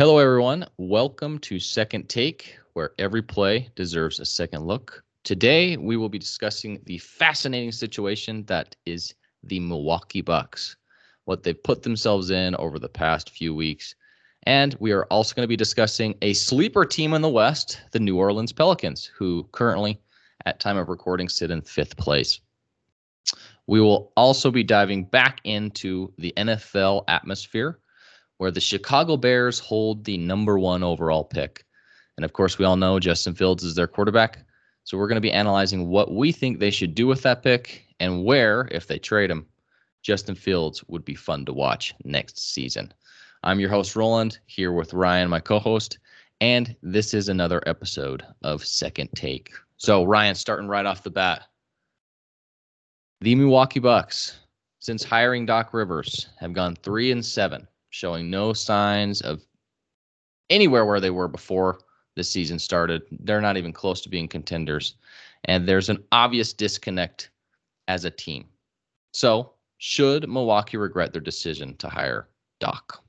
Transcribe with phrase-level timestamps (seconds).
[0.00, 0.64] Hello, everyone.
[0.78, 5.04] Welcome to Second Take, where every play deserves a second look.
[5.24, 10.74] Today, we will be discussing the fascinating situation that is the Milwaukee Bucks,
[11.26, 13.94] what they've put themselves in over the past few weeks.
[14.44, 18.00] And we are also going to be discussing a sleeper team in the West, the
[18.00, 20.00] New Orleans Pelicans, who currently,
[20.46, 22.40] at time of recording, sit in fifth place.
[23.66, 27.80] We will also be diving back into the NFL atmosphere
[28.40, 31.66] where the Chicago Bears hold the number one overall pick.
[32.16, 34.38] And of course, we all know Justin Fields is their quarterback.
[34.84, 37.84] So we're going to be analyzing what we think they should do with that pick
[38.00, 39.44] and where, if they trade him,
[40.00, 42.94] Justin Fields would be fun to watch next season.
[43.42, 45.98] I'm your host, Rowland, here with Ryan, my co host,
[46.40, 49.50] and this is another episode of Second Take.
[49.76, 51.42] So, Ryan, starting right off the bat,
[53.20, 54.38] the Milwaukee Bucks,
[54.78, 59.42] since hiring Doc Rivers, have gone three and seven showing no signs of
[60.48, 61.80] anywhere where they were before
[62.16, 63.02] the season started.
[63.10, 64.94] They're not even close to being contenders.
[65.44, 67.30] And there's an obvious disconnect
[67.88, 68.46] as a team.
[69.12, 72.28] So, should Milwaukee regret their decision to hire
[72.60, 73.02] Doc?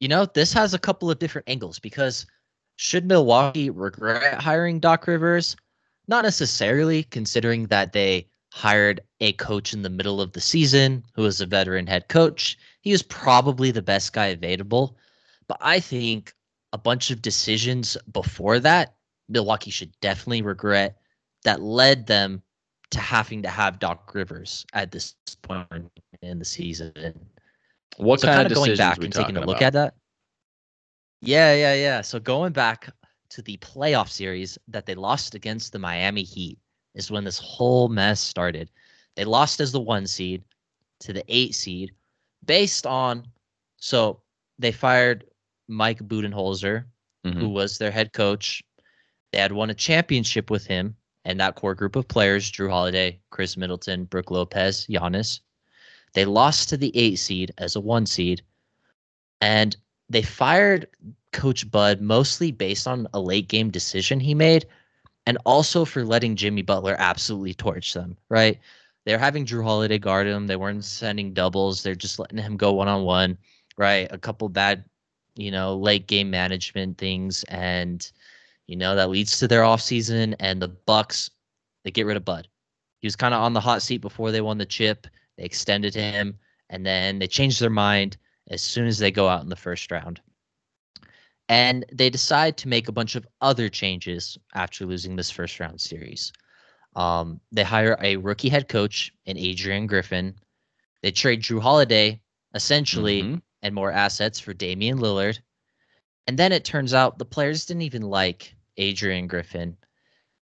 [0.00, 2.26] You know, this has a couple of different angles because
[2.76, 5.56] should Milwaukee regret hiring Doc Rivers?
[6.06, 11.22] Not necessarily, considering that they hired a coach in the middle of the season who
[11.22, 12.58] was a veteran head coach.
[12.80, 14.96] He was probably the best guy available.
[15.46, 16.34] But I think
[16.72, 18.94] a bunch of decisions before that,
[19.28, 20.96] Milwaukee should definitely regret
[21.44, 22.42] that led them
[22.90, 25.90] to having to have Doc Rivers at this point
[26.22, 27.14] in the season.
[27.98, 29.62] What so kind, of going back and taking a look about?
[29.62, 29.94] at that?
[31.20, 32.00] Yeah, yeah, yeah.
[32.00, 32.90] So going back
[33.30, 36.58] to the playoff series that they lost against the Miami Heat
[36.98, 38.68] is when this whole mess started.
[39.14, 40.42] They lost as the one seed
[41.00, 41.92] to the eight seed
[42.44, 43.26] based on
[43.78, 44.20] so
[44.58, 45.24] they fired
[45.68, 46.84] Mike Budenholzer,
[47.24, 47.38] mm-hmm.
[47.38, 48.62] who was their head coach.
[49.32, 53.20] They had won a championship with him and that core group of players, Jrue Holiday,
[53.30, 55.40] Khris Middleton, Brook Lopez, Giannis.
[56.14, 58.42] They lost to the eight seed as a one seed.
[59.40, 59.76] And
[60.08, 60.88] they fired
[61.32, 64.66] Coach Bud mostly based on a late game decision he made
[65.28, 68.58] and also for letting Jimmy Butler absolutely torch them, right?
[69.04, 70.46] They're having Jrue Holiday guard him.
[70.46, 71.82] They weren't sending doubles.
[71.82, 73.36] They're just letting him go one on one,
[73.76, 74.08] right?
[74.10, 74.86] A couple bad,
[75.36, 77.44] you know, late game management things.
[77.44, 78.10] And,
[78.68, 80.34] you know, that leads to their offseason.
[80.40, 81.28] And the Bucks,
[81.84, 82.48] they get rid of Bud.
[83.00, 85.06] He was kind of on the hot seat before they won the chip.
[85.36, 86.38] They extended him.
[86.70, 88.16] And then they changed their mind
[88.48, 90.22] as soon as they go out in the first round.
[91.48, 95.80] And they decide to make a bunch of other changes after losing this first round
[95.80, 96.32] series.
[96.94, 100.34] Um, they hire a rookie head coach in Adrian Griffin.
[101.02, 102.20] They trade Jrue Holiday,
[102.54, 103.36] essentially, mm-hmm.
[103.62, 105.38] and more assets for Damian Lillard.
[106.26, 109.76] And then it turns out the players didn't even like Adrian Griffin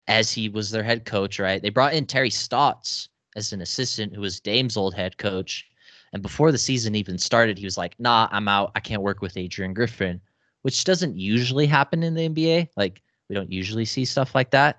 [0.06, 1.60] as he was their head coach, right?
[1.60, 5.66] They brought in Terry Stotts as an assistant who was Dame's old head coach.
[6.12, 8.70] And before the season even started, he was like, nah, I'm out.
[8.74, 10.20] I can't work with Adrian Griffin
[10.64, 12.68] which doesn't usually happen in the NBA.
[12.74, 14.78] Like we don't usually see stuff like that.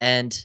[0.00, 0.44] And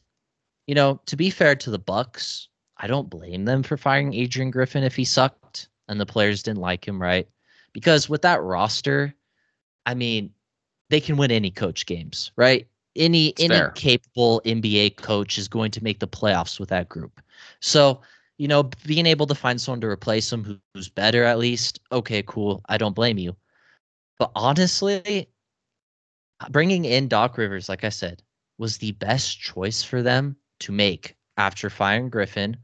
[0.68, 4.52] you know, to be fair to the Bucks, I don't blame them for firing Adrian
[4.52, 7.30] Griffin if he sucked and the players didn't like him, right?
[7.72, 9.16] Because with that roster,
[9.86, 10.32] I mean,
[10.90, 12.68] they can win any coach games, right?
[12.98, 13.70] Any it's any fair.
[13.72, 17.22] capable NBA coach is going to make the playoffs with that group.
[17.62, 18.02] So,
[18.38, 22.22] you know, being able to find someone to replace him who's better at least, okay,
[22.28, 22.62] cool.
[22.68, 23.34] I don't blame you.
[24.20, 25.30] But honestly,
[26.50, 28.24] bringing in Doc Rivers, like I said,
[28.58, 32.58] was the best choice for them to make after firing Griffin.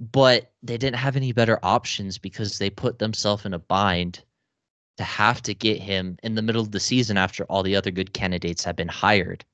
[0.00, 4.24] But they didn't have any better options because they put themselves in a bind
[4.96, 7.90] to have to get him in the middle of the season after all the other
[7.90, 9.44] good candidates have been hired.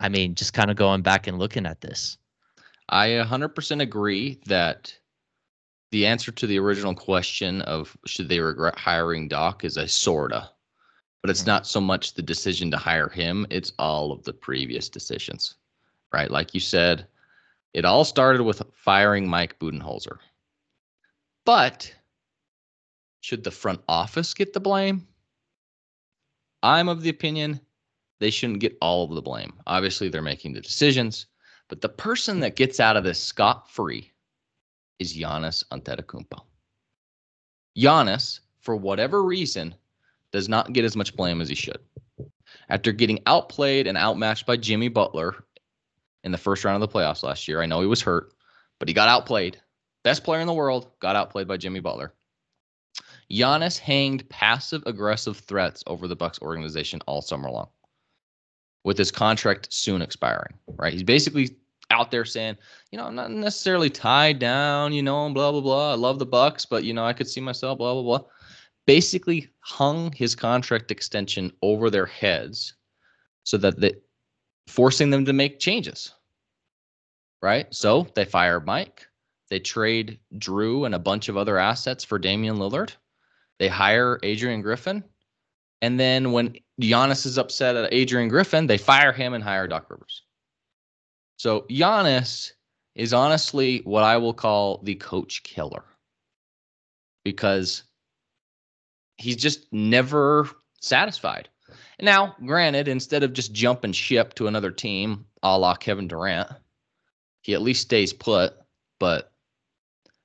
[0.00, 2.18] I mean, just kind of going back and looking at this.
[2.88, 4.98] I 100% agree that
[5.94, 10.50] the answer to the original question of should they regret hiring Doc is a sorta,
[11.22, 11.50] but it's mm-hmm.
[11.50, 15.54] not so much the decision to hire him; it's all of the previous decisions,
[16.12, 16.32] right?
[16.32, 17.06] Like you said,
[17.74, 20.18] it all started with firing Mike Budenholzer.
[21.44, 21.94] But
[23.20, 25.06] should the front office get the blame?
[26.64, 27.60] I'm of the opinion
[28.18, 29.52] they shouldn't get all of the blame.
[29.68, 31.26] Obviously, they're making the decisions,
[31.68, 34.10] but the person that gets out of this scot free
[34.98, 36.42] is Giannis Antetokounmpo.
[37.76, 39.74] Giannis, for whatever reason,
[40.32, 41.78] does not get as much blame as he should.
[42.68, 45.44] After getting outplayed and outmatched by Jimmy Butler
[46.22, 48.32] in the first round of the playoffs last year, I know he was hurt,
[48.78, 49.60] but he got outplayed.
[50.02, 52.12] Best player in the world got outplayed by Jimmy Butler.
[53.30, 57.68] Giannis hanged passive aggressive threats over the Bucks organization all summer long
[58.84, 60.92] with his contract soon expiring, right?
[60.92, 61.56] He's basically
[61.90, 62.56] out there saying,
[62.90, 65.92] you know, I'm not necessarily tied down, you know, blah blah blah.
[65.92, 68.28] I love the Bucks, but you know, I could see myself, blah blah blah.
[68.86, 72.74] Basically, hung his contract extension over their heads,
[73.44, 74.00] so that the
[74.66, 76.12] forcing them to make changes.
[77.42, 77.72] Right.
[77.74, 79.06] So they fire Mike.
[79.50, 82.92] They trade Jrue and a bunch of other assets for Damian Lillard.
[83.58, 85.04] They hire Adrian Griffin.
[85.82, 89.90] And then when Giannis is upset at Adrian Griffin, they fire him and hire Doc
[89.90, 90.22] Rivers.
[91.44, 92.52] So Giannis
[92.94, 95.84] is honestly what I will call the coach killer
[97.22, 97.82] because
[99.18, 100.48] he's just never
[100.80, 101.50] satisfied.
[102.00, 106.48] Now, granted, instead of just jumping ship to another team a la Kevin Durant,
[107.42, 108.54] he at least stays put.
[108.98, 109.30] But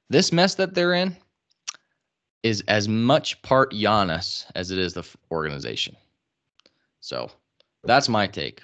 [0.10, 1.18] this mess that they're in
[2.44, 5.98] is as much part Giannis as it is the organization.
[7.02, 7.30] So
[7.84, 8.62] that's my take.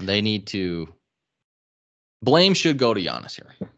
[0.00, 0.92] They need to
[2.22, 3.68] blame should go to Giannis here.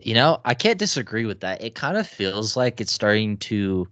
[0.00, 1.62] You know, I can't disagree with that.
[1.62, 3.88] It kind of feels like it's starting to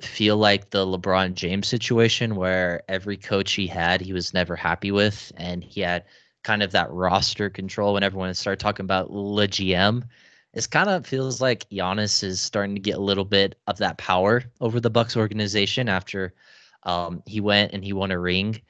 [0.00, 4.90] feel like the LeBron James situation where every coach he had, he was never happy
[4.90, 6.04] with, and he had
[6.42, 10.02] kind of that roster control when everyone started talking about Le GM.
[10.52, 13.98] It kind of feels like Giannis is starting to get a little bit of that
[13.98, 16.34] power over the Bucks organization after
[16.82, 18.60] um, he went and he won a ring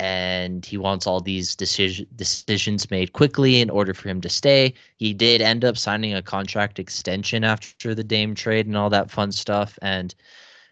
[0.00, 4.72] and he wants all these decision, decisions made quickly in order for him to stay.
[4.96, 9.10] He did end up signing a contract extension after the Dame trade and all that
[9.10, 9.78] fun stuff.
[9.82, 10.14] And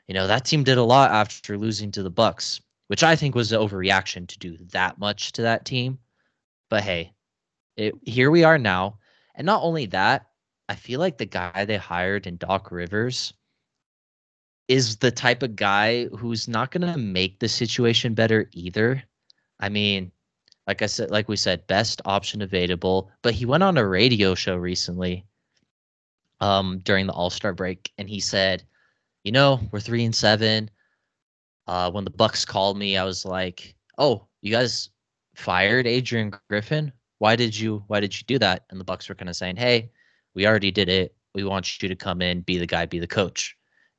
[0.07, 3.35] you know that team did a lot after losing to the Bucks, which I think
[3.35, 5.99] was an overreaction to do that much to that team.
[6.71, 7.13] But hey,
[7.77, 8.99] it, here we are now.
[9.35, 10.29] And not only that,
[10.71, 13.35] I feel like the guy they hired in Doc Rivers
[14.69, 19.03] is the type of guy who's not going to make the situation better either.
[19.61, 20.13] I mean,
[20.67, 23.11] like I said, like we said, best option available.
[23.23, 25.25] But he went on a radio show recently,
[26.41, 28.65] um, during the All Star break, and he said,
[29.25, 30.71] "You know, we're three and seven.
[31.67, 34.91] Uh, when the Bucks called me, I was like, "Oh, you guys
[35.35, 36.93] fired Adrian Griffin?
[37.19, 37.85] Why did you?
[37.89, 39.91] Why did you do that?" And the Bucks were kind of saying, "Hey,
[40.35, 41.15] we already did it.
[41.35, 43.57] We want you to come in, be the guy, be the coach."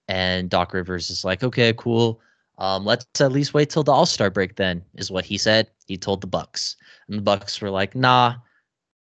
[0.08, 2.22] And Doc Rivers is like, "Okay, cool."
[2.60, 4.56] Um, let's at least wait till the All Star break.
[4.56, 5.70] Then is what he said.
[5.88, 6.76] He told the Bucks,
[7.08, 8.36] and the Bucks were like, "Nah,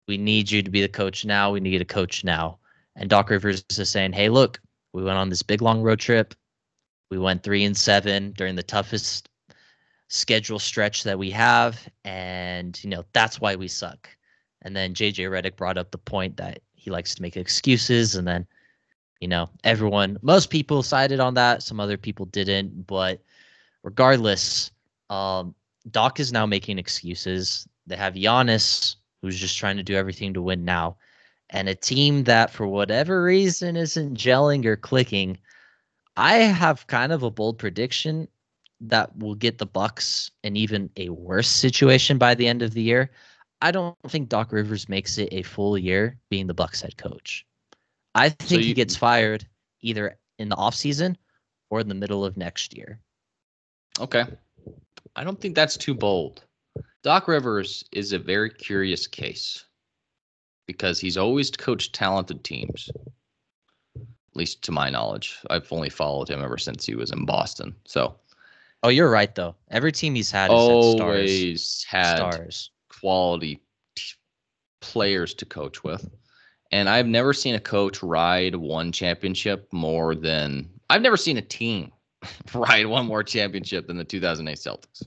[0.06, 1.50] we need you to be the coach now.
[1.50, 2.58] We need a coach now."
[2.94, 4.60] And Doc Rivers is saying, "Hey, look,
[4.92, 6.34] we went on this big long road trip.
[7.10, 9.30] We went three and seven during the toughest
[10.08, 14.10] schedule stretch that we have, and you know that's why we suck."
[14.62, 18.28] And then JJ Redick brought up the point that he likes to make excuses, and
[18.28, 18.46] then
[19.20, 21.62] you know everyone, most people sided on that.
[21.62, 23.22] Some other people didn't, but
[23.82, 24.70] regardless,
[25.10, 25.54] um,
[25.90, 27.66] Doc is now making excuses.
[27.86, 30.96] They have Giannis, who's just trying to do everything to win now,
[31.50, 35.38] and a team that, for whatever reason, isn't gelling or clicking.
[36.16, 38.28] I have kind of a bold prediction
[38.80, 42.82] that will get the Bucks in even a worse situation by the end of the
[42.82, 43.10] year.
[43.60, 47.44] I don't think Doc Rivers makes it a full year being the Bucks head coach.
[48.14, 49.46] I think so you, he gets fired
[49.80, 51.16] either in the offseason
[51.70, 53.00] or in the middle of next year.
[54.00, 54.24] Okay.
[55.16, 56.44] I don't think that's too bold.
[57.02, 59.64] Doc Rivers is a very curious case
[60.66, 62.90] because he's always coached talented teams.
[63.96, 65.38] At least to my knowledge.
[65.50, 67.74] I've only followed him ever since he was in Boston.
[67.86, 68.16] So
[68.82, 69.56] Oh, you're right though.
[69.70, 72.70] Every team he's had always had, had stars.
[72.88, 73.60] quality
[73.96, 74.02] t-
[74.80, 76.08] players to coach with.
[76.70, 81.42] And I've never seen a coach ride one championship more than I've never seen a
[81.42, 81.90] team
[82.54, 85.06] ride one more championship than the 2008 Celtics.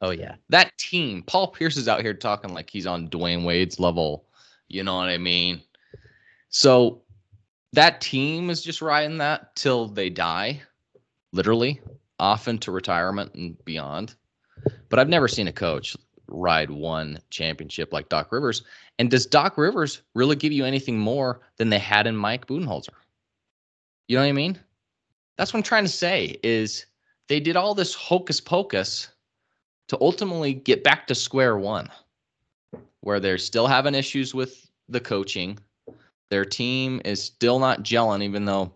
[0.00, 1.22] Oh yeah, that team.
[1.24, 4.24] Paul Pierce is out here talking like he's on Dwyane Wade's level.
[4.68, 5.62] You know what I mean?
[6.50, 7.02] So
[7.72, 10.62] that team is just riding that till they die,
[11.32, 11.80] literally,
[12.18, 14.14] often to retirement and beyond.
[14.88, 15.96] But I've never seen a coach
[16.28, 18.62] ride one championship like Doc Rivers.
[18.98, 22.94] And does Doc Rivers really give you anything more than they had in Mike Budenholzer?
[24.08, 24.58] You know what I mean?
[25.38, 26.84] That's what I'm trying to say is
[27.28, 29.08] they did all this hocus pocus
[29.86, 31.88] to ultimately get back to square one,
[33.00, 35.58] where they're still having issues with the coaching.
[36.30, 38.74] Their team is still not gelling, even though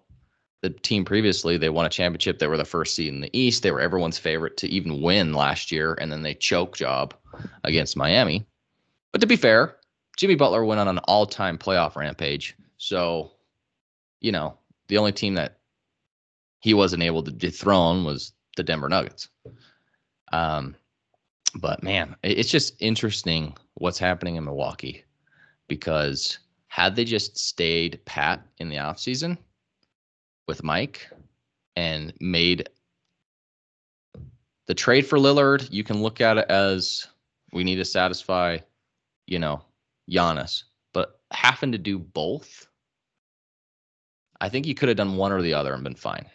[0.63, 2.39] the team previously they won a championship.
[2.39, 3.63] They were the first seed in the East.
[3.63, 7.13] They were everyone's favorite to even win last year, and then they choke job
[7.65, 8.47] against Miami.
[9.11, 9.77] But to be fair,
[10.17, 12.55] Jimmy Butler went on an all-time playoff rampage.
[12.79, 13.33] So,
[14.21, 14.57] you know,
[14.89, 15.59] the only team that
[16.63, 19.29] he wasn't able to dethrone was the Denver Nuggets.
[20.33, 20.77] Um,
[21.57, 25.05] but man, it's just interesting what's happening in Milwaukee
[25.69, 26.39] because
[26.69, 29.37] had they just stayed pat in the offseason
[30.47, 31.11] with Mike
[31.75, 32.69] and made
[34.67, 37.09] the trade for Lillard, you can look at it as
[37.53, 38.59] we need to satisfy,
[39.27, 39.61] you know,
[40.09, 40.63] Giannis.
[40.95, 42.69] But having to do both,
[44.41, 46.27] I think you could have done one or the other and been fine.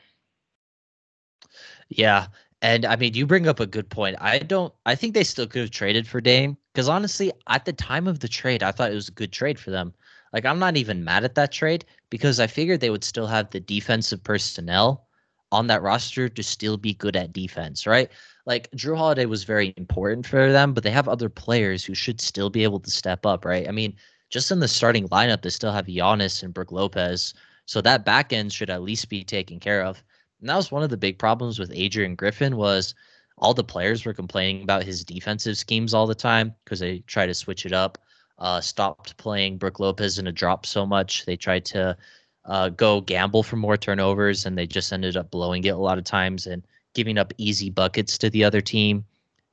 [1.90, 2.28] Yeah.
[2.62, 4.16] And I mean, you bring up a good point.
[4.20, 7.74] I don't, I think they still could have traded for Dame because honestly, at the
[7.74, 9.94] time of the trade, I thought it was a good trade for them.
[10.34, 13.50] Like, I'm not even mad at that trade because I figured they would still have
[13.50, 15.08] the defensive personnel
[15.52, 18.12] on that roster to still be good at defense, right?
[18.46, 22.20] Like, Jrue Holiday was very important for them, but they have other players who should
[22.20, 23.68] still be able to step up, right?
[23.68, 23.96] I mean,
[24.30, 27.34] just in the starting lineup, they still have Giannis and Brook Lopez.
[27.66, 30.04] So that back end should at least be taken care of.
[30.40, 32.94] And that was one of the big problems with Adrian Griffin was
[33.38, 37.26] all the players were complaining about his defensive schemes all the time because they try
[37.26, 37.98] to switch it up.
[38.40, 41.26] Uh, stopped playing Brook Lopez in a drop so much.
[41.26, 41.98] They tried to
[42.46, 45.98] uh, go gamble for more turnovers, and they just ended up blowing it a lot
[45.98, 46.64] of times and
[46.94, 49.06] giving up easy buckets to the other team.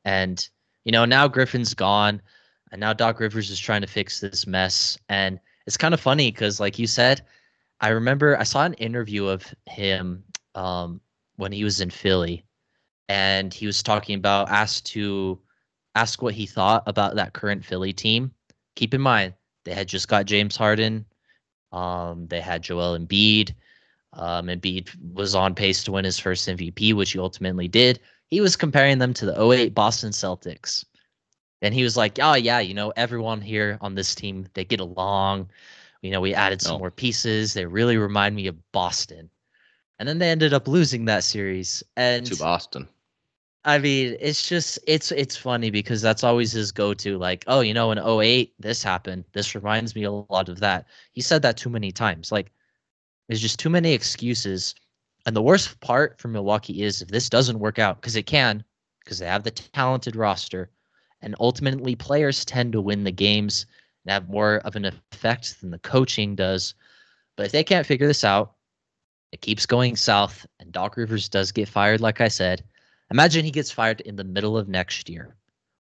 [0.04, 0.46] And
[0.84, 2.20] you know now Griffin's gone,
[2.72, 4.98] and now Doc Rivers is trying to fix this mess.
[5.08, 7.22] And it's kind of funny because, like you said,
[7.80, 10.24] I remember I saw an interview of him
[10.54, 11.00] um,
[11.36, 12.44] when he was in Philly,
[13.08, 15.38] and he was talking about asked to
[15.94, 18.32] ask what he thought about that current Philly team.
[18.76, 19.34] Keep in mind
[19.64, 21.06] they had just got James Harden,
[21.72, 23.54] um, they had Joel Embiid.
[24.12, 27.98] Um, Embiid was on pace to win his first MVP, which he ultimately did.
[28.28, 30.84] He was comparing them to the 08 Boston Celtics.
[31.62, 34.80] And he was like, oh, yeah, you know, everyone here on this team, they get
[34.80, 35.50] along.
[36.02, 37.54] You know, we added some more pieces.
[37.54, 39.30] They really remind me of Boston
[39.98, 42.88] and then they ended up losing that series and to Boston.
[43.64, 47.72] I mean, it's just it's it's funny because that's always his go-to like, oh, you
[47.72, 49.24] know, in 08 this happened.
[49.32, 50.86] This reminds me a lot of that.
[51.12, 52.30] He said that too many times.
[52.30, 52.52] Like
[53.28, 54.74] there's just too many excuses.
[55.26, 58.62] And the worst part for Milwaukee is if this doesn't work out because it can
[59.02, 60.70] because they have the talented roster
[61.22, 63.64] and ultimately players tend to win the games
[64.04, 66.74] and have more of an effect than the coaching does.
[67.36, 68.52] But if they can't figure this out,
[69.34, 72.62] it keeps going south, and Doc Rivers does get fired, like I said.
[73.10, 75.34] Imagine he gets fired in the middle of next year.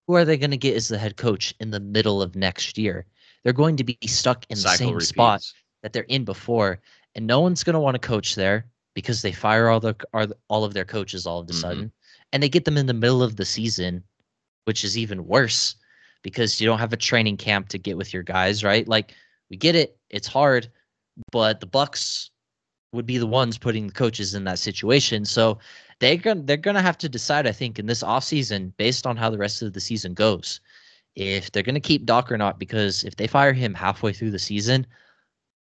[0.08, 2.76] Who are they going to get as the head coach in the middle of next
[2.76, 3.06] year?
[3.44, 5.08] They're going to be stuck in Cycle the same repeats.
[5.08, 5.52] spot
[5.84, 6.80] that they're in before,
[7.14, 9.94] and no one's going to want to coach there because they fire all the
[10.48, 11.60] all of their coaches all of a mm-hmm.
[11.60, 11.92] sudden,
[12.32, 14.02] and they get them in the middle of the season,
[14.64, 15.76] which is even worse
[16.22, 18.88] because you don't have a training camp to get with your guys, right?
[18.88, 19.14] Like
[19.48, 20.68] we get it, it's hard,
[21.30, 22.30] but the Bucks
[22.94, 25.24] would be the ones putting the coaches in that situation.
[25.24, 25.58] So
[25.98, 29.30] they're gonna they're gonna have to decide, I think, in this offseason, based on how
[29.30, 30.60] the rest of the season goes,
[31.16, 32.58] if they're gonna keep Doc or not.
[32.58, 34.86] Because if they fire him halfway through the season,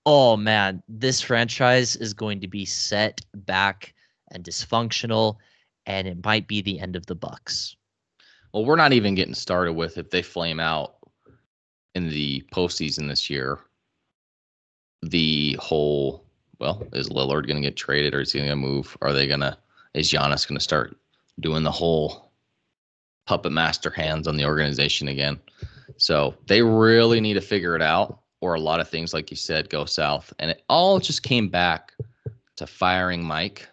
[0.06, 3.94] oh man, this franchise is going to be set back
[4.32, 5.38] and dysfunctional,
[5.86, 7.76] and it might be the end of the Bucks.
[8.54, 10.96] Well, we're not even getting started with if they flame out
[11.96, 13.60] in the postseason this year.
[15.02, 16.23] The whole
[16.64, 18.98] well, is Lillard going to get traded or is he going to move?
[19.02, 19.58] Are they going to,
[19.94, 20.98] is Giannis going to start
[21.42, 22.32] doing the whole
[23.28, 25.42] puppet master hands on the organization again?
[25.98, 29.36] So they really need to figure it out, or a lot of things, like you
[29.36, 30.34] said, go south.
[30.40, 31.92] And it all just came back
[32.56, 33.68] to firing Mike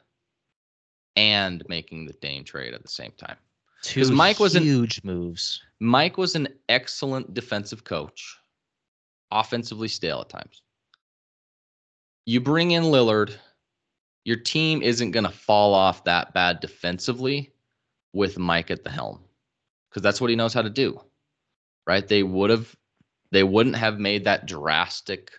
[1.15, 3.37] and making the Dame trade at the same time.
[3.83, 5.63] Two Mike was huge an, moves.
[5.79, 8.37] Mike was an excellent defensive coach,
[9.31, 10.63] offensively stale at times
[12.27, 13.35] you bring in Lillard,
[14.25, 17.53] your team isn't going to fall off that bad defensively
[18.13, 19.21] with Mike at the helm
[19.89, 21.01] because that's what he knows how to do.
[21.87, 22.07] Right?
[22.07, 22.77] They would have
[23.33, 25.31] they wouldn't have made that drastic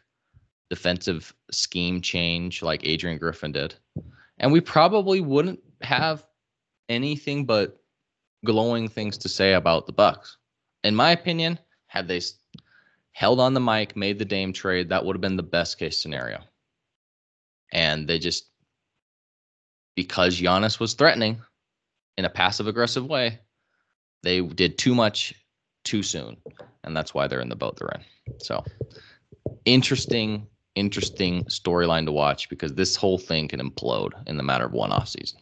[0.70, 3.76] defensive scheme change like Adrian Griffin did.
[4.40, 6.26] And we probably wouldn't have
[6.90, 7.82] anything but
[8.46, 10.38] glowing things to say about the Bucks.
[10.84, 12.22] In my opinion, had they
[13.12, 16.02] held on the mic, made the Dame trade, that would have been the best case
[16.02, 16.42] scenario
[17.72, 18.50] and they just
[19.96, 21.42] because Giannis was threatening
[22.18, 23.40] in a passive aggressive way,
[24.24, 25.34] they did too much
[25.84, 26.38] too soon,
[26.84, 28.38] and that's why they're in the boat they're in.
[28.40, 28.64] So
[29.66, 34.74] interesting, interesting storyline to watch because this whole thing can implode in the matter of
[34.74, 35.40] one off season.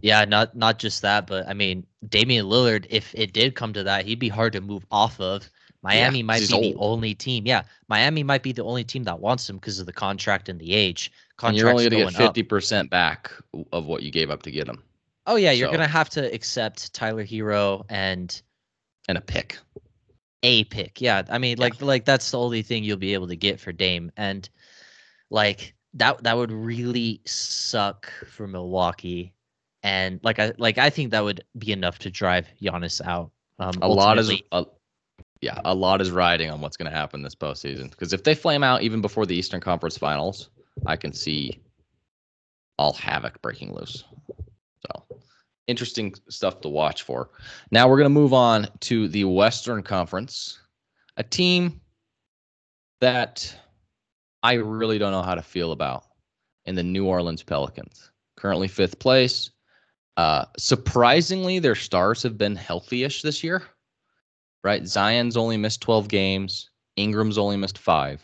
[0.00, 3.84] Yeah, not not just that, but I mean Damian Lillard, if it did come to
[3.84, 5.48] that, he'd be hard to move off of
[5.82, 7.44] Miami Yeah, might be the only team.
[7.46, 10.60] Yeah, Miami might be the only team that wants him because of the contract and
[10.60, 11.10] the age.
[11.42, 13.32] and you're only Contract's going to get fifty percent back
[13.72, 14.82] of what you gave up to get him,
[15.26, 18.40] Oh yeah, you're So- gonna have to accept Tyler Herro and
[19.08, 19.58] and a pick.
[20.44, 21.00] a pick.
[21.00, 21.62] Yeah, I mean, Yeah.
[21.64, 24.48] like like that's the only thing you'll be able to get for Dame, and
[25.30, 29.32] like that that would really suck for Milwaukee.
[29.82, 33.30] And like I like I think that would be enough to drive Giannis out.
[33.58, 34.64] Um, A lot is, a,
[35.42, 37.90] yeah, a lot is riding on what's going to happen this postseason.
[37.90, 40.48] Because if they flame out even before the Eastern Conference Finals,
[40.86, 41.60] I can see
[42.78, 44.04] all havoc breaking loose.
[44.86, 45.20] So
[45.66, 47.30] interesting stuff to watch for.
[47.72, 50.60] Now we're going to move on to the Western Conference,
[51.16, 51.80] a team
[53.00, 53.54] that
[54.44, 56.04] I really don't know how to feel about
[56.66, 58.12] in the New Orleans Pelicans.
[58.36, 59.50] Currently fifth place.
[60.16, 63.64] Uh, surprisingly, their stars have been healthy-ish this year.
[64.64, 64.86] Right?
[64.86, 66.70] Zion's only missed 12 games.
[66.96, 68.22] Ingram's only missed five.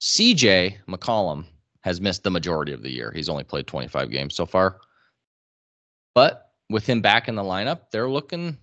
[0.00, 1.46] CJ McCollum
[1.82, 3.12] has missed the majority of the year.
[3.14, 4.80] He's only played 25 games so far.
[6.14, 8.58] But with him back in the lineup, they're looking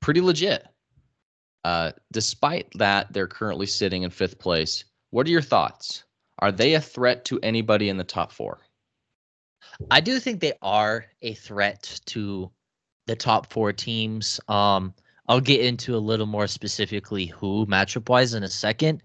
[0.00, 0.66] pretty legit.
[1.64, 4.84] Uh, despite that, they're currently sitting in fifth place.
[5.10, 6.04] What are your thoughts?
[6.38, 8.60] Are they a threat to anybody in the top four?
[9.90, 12.50] I do think they are a threat to
[13.06, 14.40] the top four teams.
[14.48, 14.94] Um,
[15.28, 19.02] I'll get into a little more specifically who matchup wise in a second.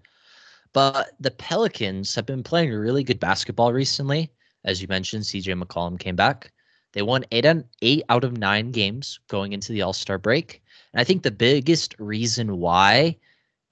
[0.72, 4.30] But the Pelicans have been playing really good basketball recently.
[4.64, 6.52] As you mentioned, CJ McCollum came back.
[6.92, 10.62] They won eight, on, eight out of nine games going into the All Star break.
[10.92, 13.16] And I think the biggest reason why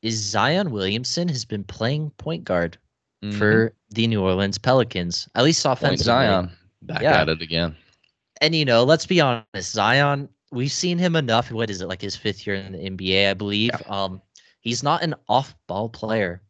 [0.03, 2.79] is Zion Williamson has been playing point guard
[3.33, 5.69] for the New Orleans Pelicans, at least Mm-hmm.
[5.85, 6.05] Point offensively.
[6.05, 6.51] Zion
[6.83, 7.23] back Yeah.
[7.23, 7.75] at it again.
[8.41, 11.51] And you know, let's be honest, Zion, we've seen him enough.
[11.51, 13.71] What is it, like his fifth year in the NBA, I believe.
[13.87, 14.21] Um,
[14.61, 16.43] he's not an off-ball player.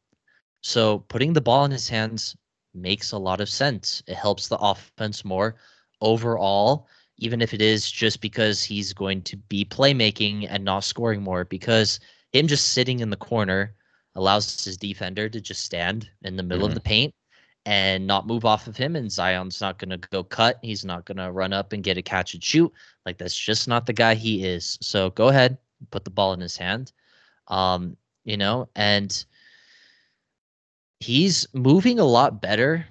[0.63, 2.37] So putting the ball in his hands
[2.75, 4.03] makes a lot of sense.
[4.07, 5.57] It helps the offense more
[6.01, 11.23] overall, even if it is just because he's going to be playmaking and not scoring
[11.23, 12.01] more, because
[12.33, 13.75] him just sitting in the corner
[14.17, 16.71] allows his defender to just stand in the middle Mhm.
[16.71, 17.15] of the paint
[17.67, 18.97] and not move off of him.
[18.97, 20.59] And Zion's not going to go cut.
[20.63, 22.73] He's not going to run up and get a catch and shoot.
[23.07, 24.79] Like that's just not the guy he is.
[24.81, 25.59] So go ahead,
[25.91, 26.93] put the ball in his hand.
[27.49, 29.25] Um, you know, and
[31.01, 32.87] he's moving a lot better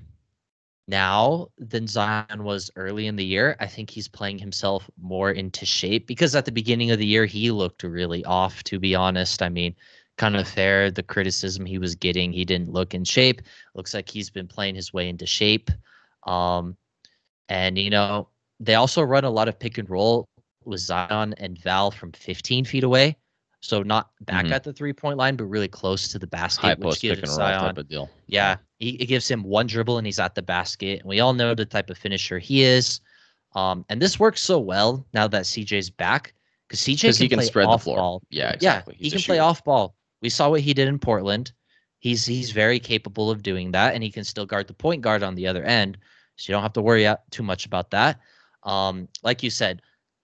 [0.88, 3.55] now than Zion was early in the year.
[3.59, 7.25] I think he's playing himself more into shape because at the beginning of the year
[7.25, 9.41] he looked really off, to be honest.
[9.41, 9.75] I mean,
[10.17, 12.32] kind of fair the criticism he was getting.
[12.32, 13.41] He didn't look in shape.
[13.76, 15.69] Looks like he's been playing his way into shape.
[16.28, 16.78] Um,
[17.49, 20.26] and you know, they also run a lot of pick and roll
[20.65, 23.17] with Zion and Val from 15 feet away.
[23.62, 24.52] So not back Mhm.
[24.52, 27.60] at the three point line, but really close to the basket, High which gives Zion
[27.62, 28.10] type of deal.
[28.28, 30.99] yeah, he, it gives him one dribble and he's at the basket.
[30.99, 32.99] And we all know the type of finisher he is.
[33.56, 36.34] Um, and this works so well now that CJ's back
[36.67, 37.97] because CJ Because can, he can play spread the off floor.
[37.97, 38.21] ball.
[38.30, 38.95] Yeah, exactly.
[38.97, 39.95] Yeah, He's he can play off ball.
[40.23, 41.53] We saw what he did in Portland.
[41.99, 45.23] He's he's very capable of doing that, and he can still guard the point guard
[45.23, 45.99] on the other end.
[46.38, 48.19] So you don't have to worry out too much about that.
[48.63, 49.81] Um, like you said,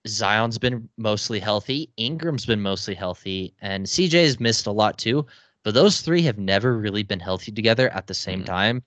[0.08, 1.92] Zion's been mostly healthy.
[1.98, 5.28] Ingram's been mostly healthy, and CJ's missed a lot too.
[5.64, 8.46] But those three have never really been healthy together at the same Mhm.
[8.46, 8.84] time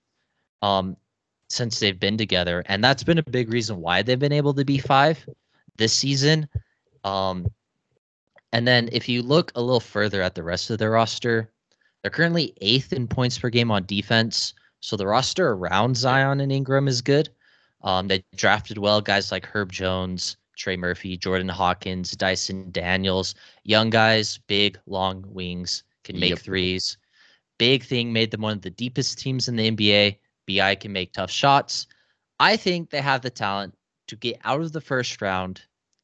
[0.63, 0.97] um,
[1.49, 4.65] since they've been together, and that's been a big reason why they've been able to
[4.65, 5.29] be five
[5.77, 6.49] this season.
[7.03, 7.53] Um,
[8.53, 11.51] and then if you look a little further at the rest of their roster,
[12.01, 14.53] they're currently eighth in points per game on defense.
[14.79, 17.29] So the roster around Zion and Ingram is good.
[17.81, 23.89] Um, they drafted well guys like Herb Jones, Trey Murphy, Jordan Hawkins, Dyson Daniels, young
[23.89, 26.39] guys, big, long wings, can make Yep.
[26.39, 26.97] threes.
[27.57, 30.19] Big thing made them one of the deepest teams in the NBA.
[30.47, 31.87] BI can make tough shots.
[32.39, 33.75] I think they have the talent
[34.07, 35.61] to get out of the first round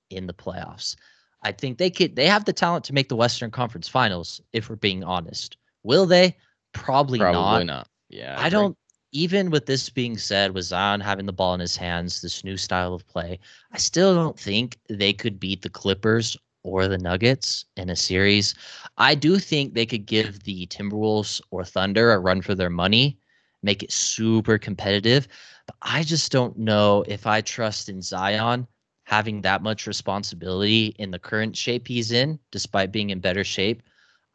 [0.09, 0.95] in the playoffs.
[1.41, 4.69] I think they could they have the talent to make the Western Conference Finals if
[4.69, 5.57] we're being honest.
[5.83, 6.35] Will they?
[6.73, 7.77] Probably, Probably not.
[7.77, 7.87] not.
[8.09, 8.35] Yeah.
[8.37, 8.49] I agree.
[8.49, 8.77] don't
[9.11, 12.57] even with this being said, with Zion having the ball in his hands, this new
[12.57, 13.39] style of play,
[13.71, 18.53] I still don't think they could beat the Clippers or the Nuggets in a series.
[18.97, 23.17] I do think they could give the Timberwolves or Thunder a run for their money,
[23.63, 25.27] make it super competitive.
[25.65, 28.67] But I just don't know if I trust in Zion
[29.09, 33.81] having that much responsibility in the current shape he's in, despite being in better shape.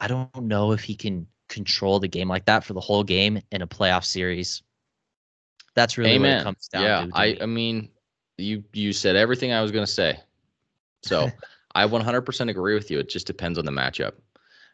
[0.00, 3.40] I don't know if he can control the game like that for the whole game
[3.52, 4.64] in a playoff series.
[5.76, 7.06] That's really what it comes down yeah, to.
[7.06, 7.38] to I me.
[7.42, 7.88] I mean,
[8.36, 10.18] you you said everything I was going to say.
[11.04, 11.30] So
[11.76, 12.98] I 100% agree with you.
[12.98, 14.14] It just depends on the matchup.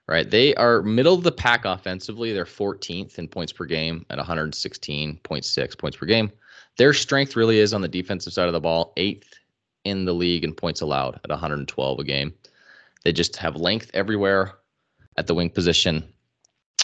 [0.08, 0.30] right?
[0.30, 2.32] They are middle of the pack offensively.
[2.32, 6.32] They're 14th in points per game at 116.6 points per game.
[6.78, 9.34] Their strength really is on the defensive side of the ball, eighth
[9.84, 12.34] in the league in points allowed at 112 a game.
[13.04, 14.54] They just have length everywhere
[15.16, 16.04] at the wing position.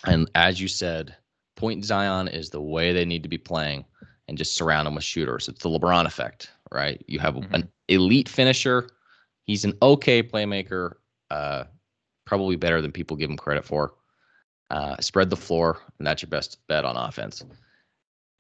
[0.04, 1.14] And as you said,
[1.56, 3.84] point Zion is the way they need to be playing
[4.28, 5.48] and just surround them with shooters.
[5.48, 7.02] It's the LeBron effect, right?
[7.06, 7.54] You have mm-hmm.
[7.54, 8.88] an elite finisher.
[9.44, 10.94] He's an okay playmaker,
[11.30, 11.64] uh,
[12.24, 13.94] probably better than people give him credit for.
[14.70, 17.44] Uh, spread the floor, and that's your best bet on offense.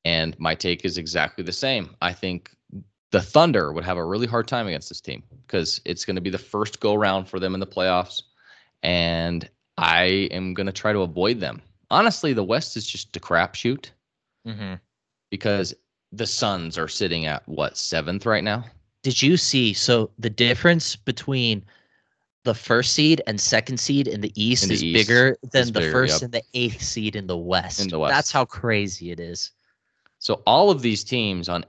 [0.04, 1.94] And my take is exactly the same.
[2.02, 2.55] I think
[3.16, 6.20] the Thunder would have a really hard time against this team because it's going to
[6.20, 8.20] be the first go round for them in the playoffs.
[8.82, 9.48] And
[9.78, 11.62] I am going to try to avoid them.
[11.90, 13.86] Honestly, the West is just a crapshoot
[14.46, 14.74] mm-hmm.
[15.30, 15.72] because
[16.12, 18.66] the Suns are sitting at what, seventh right now?
[19.02, 19.72] Did you see?
[19.72, 21.64] So the difference between
[22.44, 25.68] the first seed and second seed in the East in the is East, bigger than
[25.68, 26.22] the bigger, first yep.
[26.22, 27.80] and the eighth seed in the West.
[27.80, 28.12] In the West.
[28.12, 29.52] That's how crazy it is.
[30.18, 31.64] So all of these teams on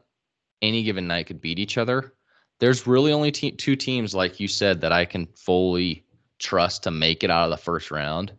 [0.62, 2.14] any given night could beat each other.
[2.60, 6.04] There's really only te- two teams, like you said, that I can fully
[6.40, 8.32] trust to make it out of the first round,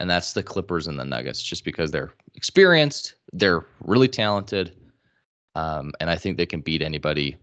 [0.00, 4.74] and that's the Clippers and the Nuggets, just because they're experienced, they're really talented,
[5.54, 7.36] um, and I think they can beat anybody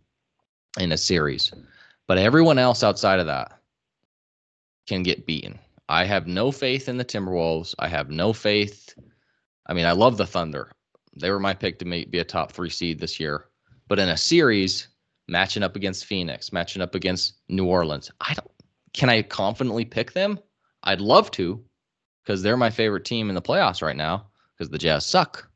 [0.79, 1.51] in a series.
[2.07, 3.59] But everyone else outside of that
[4.87, 5.59] can get beaten.
[5.89, 7.75] I have no faith in the Timberwolves.
[7.79, 8.93] I have no faith.
[9.67, 10.71] I mean, I love the Thunder.
[11.15, 13.45] They were my pick to be a top three seed this year.
[13.87, 14.87] But in a series,
[15.27, 18.51] matching up against Phoenix, matching up against New Orleans, I don't.
[18.93, 20.39] Can I confidently pick them?
[20.83, 21.63] I'd love to,
[22.23, 24.27] because they're my favorite team in the playoffs right now.
[24.57, 25.49] Because the Jazz suck,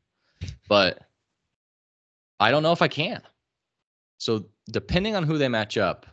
[0.68, 1.08] but
[2.38, 3.22] I don't know if I can.
[4.18, 6.04] So depending on who they match up,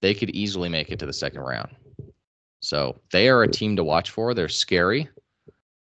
[0.00, 1.76] they could easily make it to the second round.
[2.60, 4.32] So they are a team to watch for.
[4.32, 5.10] They're scary.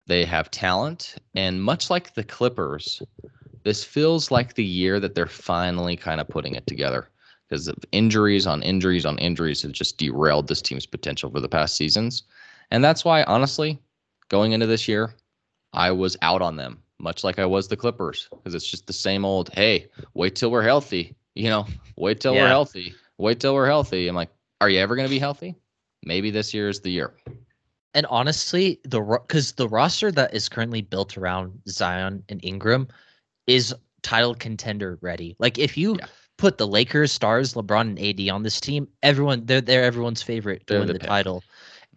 [0.05, 3.01] They have talent, and much like the Clippers,
[3.65, 7.09] this feels like the year that they're finally kind of putting it together
[7.49, 11.49] because of injuries on injuries on injuries have just derailed this team's potential for the
[11.49, 12.23] past seasons.
[12.69, 13.79] And that's why, honestly,
[14.29, 15.15] going into this year,
[15.73, 18.93] I was out on them, much like I was the Clippers, because it's just the
[18.93, 21.15] same old, hey, wait till we're healthy.
[21.37, 22.43] You know, wait till yeah.
[22.43, 22.95] we're healthy.
[23.17, 24.07] Wait till we're healthy.
[24.07, 24.29] I'm like,
[24.61, 25.53] are you ever going to be healthy?
[26.05, 27.13] Maybe this year is the year.
[27.93, 32.87] And honestly, the because the roster that is currently built around Zion and Ingram
[33.47, 35.35] is title contender ready.
[35.39, 36.05] Like if you yeah.
[36.37, 40.65] put the Lakers, Stars, LeBron, and AD on this team, everyone they're they're everyone's favorite
[40.67, 41.43] to they're win the, the title.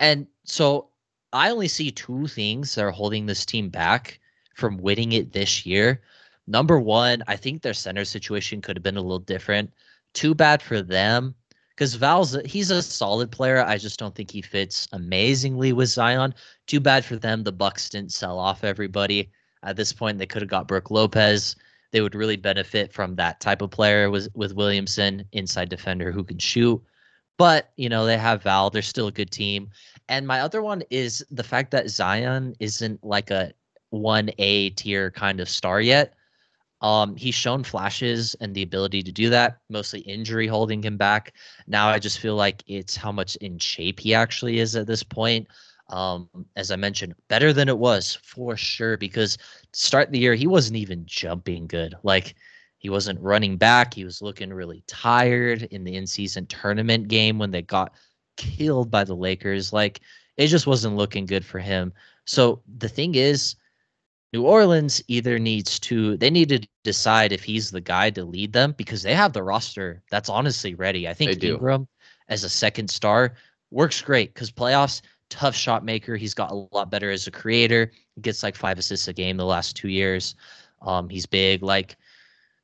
[0.00, 0.88] And so
[1.32, 4.18] I only see two things that are holding this team back
[4.54, 6.00] from winning it this year.
[6.46, 9.70] Number one, I think their center situation could have been a little different.
[10.14, 11.34] Too bad for them
[11.76, 13.62] because Val's he's a solid player.
[13.62, 16.34] I just don't think he fits amazingly with Zion.
[16.66, 17.44] Too bad for them.
[17.44, 19.30] The Bucks didn't sell off everybody.
[19.62, 21.56] At this point, they could have got Brook Lopez.
[21.90, 26.24] They would really benefit from that type of player with with Williamson, inside defender who
[26.24, 26.82] can shoot.
[27.38, 28.70] But you know they have Val.
[28.70, 29.70] They're still a good team.
[30.08, 33.52] And my other one is the fact that Zion isn't like a
[33.90, 36.14] one A tier kind of star yet.
[36.80, 41.34] Um, he's shown flashes and the ability to do that, mostly injury holding him back.
[41.66, 45.02] Now I just feel like it's how much in shape he actually is at this
[45.02, 45.48] point
[45.88, 48.96] um, as I mentioned, better than it was for sure.
[48.96, 49.38] Because
[49.72, 51.94] start the year, he wasn't even jumping good.
[52.02, 52.34] Like
[52.78, 53.94] he wasn't running back.
[53.94, 57.92] He was looking really tired in the in-season tournament game when they got
[58.36, 59.72] killed by the Lakers.
[59.72, 60.00] Like
[60.36, 61.92] it just wasn't looking good for him.
[62.26, 63.56] So the thing is,
[64.32, 68.52] New Orleans either needs to they need to decide if he's the guy to lead
[68.52, 71.08] them because they have the roster that's honestly ready.
[71.08, 71.88] I think Ingram
[72.28, 73.34] as a second star
[73.70, 76.16] works great because playoffs tough shot maker.
[76.16, 77.92] He's got a lot better as a creator.
[78.14, 80.34] He gets like five assists a game the last two years.
[80.82, 81.62] Um, he's big.
[81.62, 81.96] Like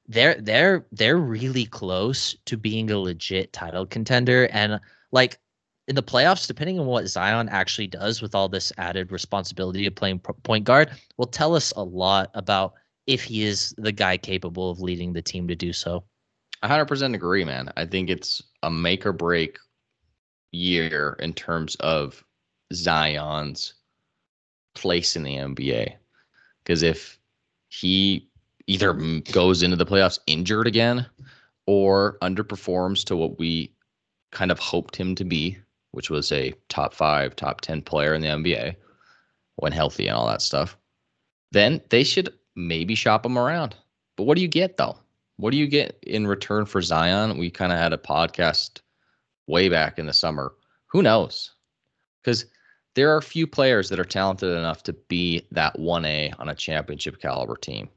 [0.07, 4.49] they're they're they're really close to being a legit title contender.
[4.53, 4.81] And
[5.13, 5.39] like
[5.89, 9.95] in the playoffs, depending on what Zion actually does with all this added responsibility of
[9.95, 12.75] playing point guard, will tell us a lot about
[13.07, 16.05] if he is the guy capable of leading the team to do so.
[16.63, 17.71] 100% agree, man.
[17.77, 19.59] I think it's a make or break
[20.53, 22.24] year in terms of
[22.73, 23.75] Zion's
[24.75, 25.95] place in the NBA.
[26.63, 27.19] Because if
[27.69, 28.29] he
[28.67, 28.93] either
[29.33, 31.07] goes into the playoffs injured again
[31.67, 33.73] or underperforms to what we
[34.33, 35.59] kind of hoped him to be,
[35.93, 38.77] which was a top five, top 10 player in the NBA
[39.57, 40.77] when healthy and all that stuff,
[41.53, 43.77] then they should maybe shop him around.
[44.17, 44.99] But what do you get though?
[45.37, 47.39] What do you get in return for Zion?
[47.39, 48.81] We kind of had a podcast
[49.47, 50.55] way back in the summer.
[50.87, 51.54] Who knows?
[52.25, 52.47] Because
[52.95, 57.21] there are few players that are talented enough to be that 1A on a championship
[57.21, 57.89] caliber team,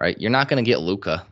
[0.00, 0.18] right?
[0.18, 1.26] You're not going to get Luka.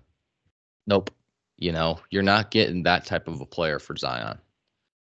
[0.87, 1.11] Nope.
[1.57, 4.39] You know, you're not getting that type of a player for Zion.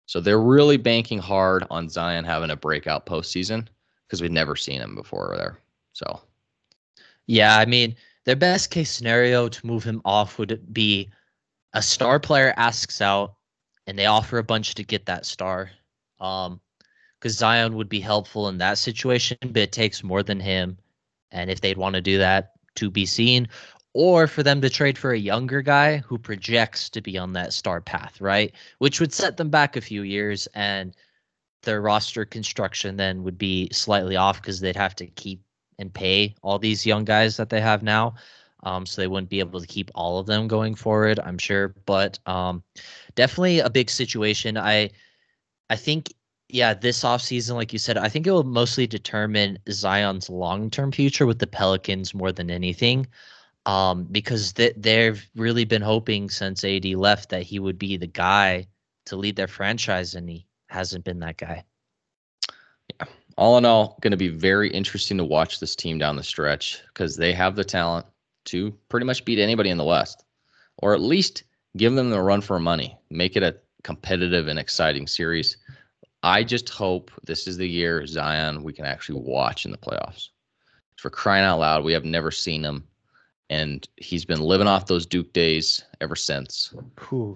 [0.07, 3.69] So they're really banking hard on Zion having a breakout postseason
[4.07, 5.59] because we've never seen him before there.
[5.93, 6.23] So,
[7.27, 11.11] yeah, I mean, their best case scenario to move him off would be
[11.75, 13.35] a star player asks out
[13.87, 15.71] and they offer a bunch to get that star.
[16.21, 16.61] Um,
[17.19, 20.79] because Zion would be helpful in that situation, but it takes more than him.
[21.31, 23.49] And if they'd want to do that, to be seen,
[23.93, 27.53] or for them to trade for a younger guy who projects to be on that
[27.53, 28.55] star path, right?
[28.79, 30.95] Which would set them back a few years and
[31.63, 35.43] their roster construction then would be slightly off because they'd have to keep
[35.79, 38.15] and pay all these young guys that they have now.
[38.65, 41.75] Um, so they wouldn't be able to keep all of them going forward, I'm sure.
[41.87, 42.63] But um,
[43.15, 44.57] definitely a big situation.
[44.57, 44.91] I
[45.71, 46.13] I think
[46.49, 50.93] yeah, this offseason, like you said, I think it will mostly determine Zion's long term
[50.93, 53.07] future with the Pelicans more than anything.
[53.67, 58.07] Um, because th- they've really been hoping since AD left that he would be the
[58.07, 58.67] guy
[59.07, 61.65] to lead their franchise, and he hasn't been that guy.
[62.99, 63.07] Yeah.
[63.37, 66.83] All in all, going to be very interesting to watch this team down the stretch
[66.89, 68.07] because they have the talent
[68.47, 70.25] to pretty much beat anybody in the West,
[70.79, 71.45] or at least
[71.77, 75.59] give them the run for money, make it a competitive and exciting series.
[76.23, 80.31] I just hope this is the year Zion we can actually watch in the playoffs.
[80.97, 82.87] For crying out loud, we have never seen him,
[83.51, 86.75] and he's been living off those Duke days ever since.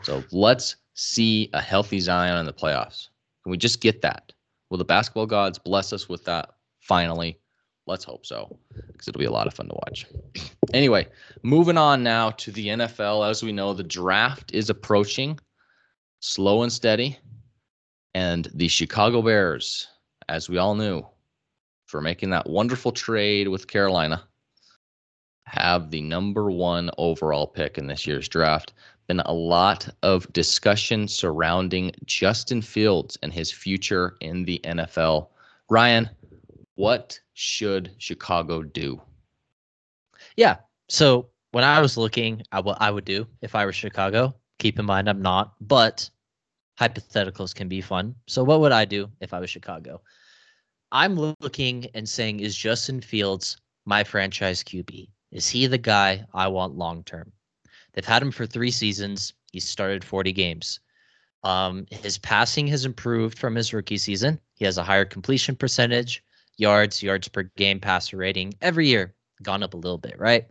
[0.02, 3.08] So let's see a healthy Zion in the playoffs.
[3.44, 4.32] Can we just get that?
[4.70, 7.38] Will the basketball gods bless us with that finally?
[7.86, 8.58] Let's hope so,
[8.92, 10.06] because it'll be a lot of fun to watch.
[10.72, 11.06] Anyway,
[11.42, 13.28] moving on now to the NFL.
[13.28, 15.38] As we know, the draft is approaching,
[16.20, 17.18] slow and steady.
[18.14, 19.88] And the Chicago Bears,
[20.28, 21.06] as we all knew,
[21.86, 24.22] for making that wonderful trade with Carolina,
[25.46, 28.72] have the number one overall pick in this year's draft.
[29.06, 35.28] Been a lot of discussion surrounding Justin Fields and his future in the NFL.
[35.68, 36.08] Ryan,
[36.76, 39.00] what should Chicago do?
[40.36, 40.56] Yeah.
[40.88, 44.78] So when I was looking at what I would do if I were Chicago, keep
[44.78, 46.08] in mind I'm not, but
[46.82, 48.14] hypotheticals can be fun.
[48.26, 50.00] So what would I do if I was Chicago?
[50.90, 55.08] I'm looking and saying, is Justin Fields my franchise QB?
[55.30, 57.32] Is he the guy I want long term?
[57.92, 59.32] They've had him for three seasons.
[59.52, 60.80] He's started 40 games.
[61.44, 64.38] Um, his passing has improved from his rookie season.
[64.54, 66.22] He has a higher completion percentage,
[66.56, 70.46] yards, yards per game, passer rating every year gone up a little bit, right?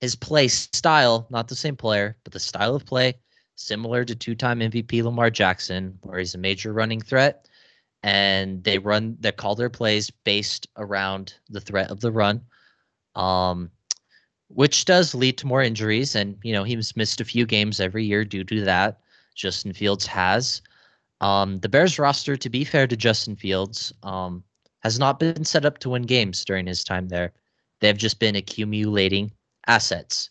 [0.00, 3.14] His play style, not the same player, but the style of play
[3.56, 7.48] similar to two-time MVP Lamar Jackson, where he's a major running threat,
[8.02, 12.42] and they run they call their plays based around the threat of the run,
[13.14, 13.70] um,
[14.48, 16.14] which does lead to more injuries.
[16.14, 19.00] And you know he's missed a few games every year due to that.
[19.34, 20.62] Justin Fields has.
[21.20, 24.44] Um, the Bears roster, to be fair to Justin Fields, um,
[24.80, 27.32] has not been set up to win games during his time there.
[27.80, 29.32] They've just been accumulating
[29.66, 30.30] assets.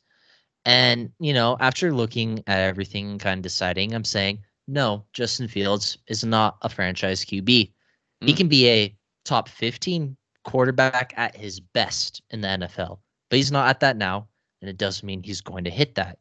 [0.65, 5.47] And, you know, after looking at everything and kind of deciding, I'm saying, no, Justin
[5.47, 7.45] Fields is not a franchise QB.
[7.45, 8.28] Mm.
[8.28, 8.95] He can be a
[9.26, 12.99] top 15 quarterback at his best in the NFL,
[13.30, 14.28] but he's not at that now.
[14.62, 16.19] And it doesn't mean he's going to hit that.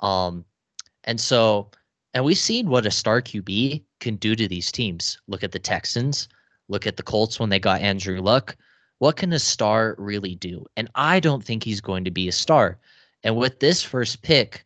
[0.00, 0.44] Um,
[1.04, 1.70] and so,
[2.14, 5.18] and we've seen what a star QB can do to these teams.
[5.28, 6.28] Look at the Texans,
[6.68, 8.56] look at the Colts when they got Andrew Luck.
[8.98, 10.66] What can a star really do?
[10.76, 12.78] And I don't think he's going to be a star.
[13.22, 14.64] And with this first pick,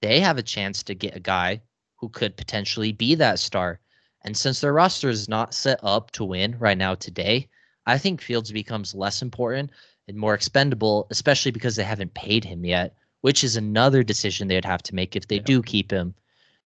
[0.00, 1.60] they have a chance to get a guy
[1.96, 3.80] who could potentially be that star.
[4.22, 7.48] And since their roster is not set up to win right now today,
[7.86, 9.70] I think Fields becomes less important
[10.08, 14.64] and more expendable, especially because they haven't paid him yet, which is another decision they'd
[14.64, 15.42] have to make if they yeah.
[15.42, 16.14] do keep him.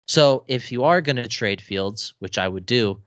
[0.07, 3.01] So if you are going to trade Fields, which I would do,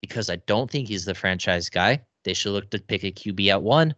[0.00, 3.48] because I don't think he's the franchise guy, they should look to pick a QB
[3.48, 3.94] at one,